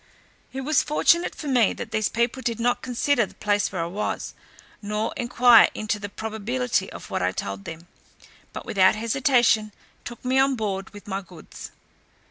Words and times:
It 0.51 0.61
was 0.61 0.81
fortunate 0.81 1.35
for 1.35 1.47
me 1.47 1.73
that 1.73 1.91
these 1.91 2.09
people 2.09 2.41
did 2.41 2.59
not 2.59 2.81
consider 2.81 3.27
the 3.27 3.35
place 3.35 3.71
where 3.71 3.83
I 3.83 3.85
was, 3.85 4.33
nor 4.81 5.13
enquire 5.15 5.69
into 5.75 5.99
the 5.99 6.09
probability 6.09 6.91
of 6.91 7.11
what 7.11 7.21
I 7.21 7.31
told 7.31 7.65
them; 7.65 7.87
but 8.51 8.65
without 8.65 8.95
hesitation 8.95 9.71
took 10.03 10.25
me 10.25 10.39
on 10.39 10.55
board 10.55 10.89
with 10.89 11.07
my 11.07 11.21
goods. 11.21 11.69